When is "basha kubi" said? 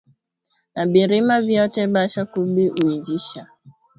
1.93-2.65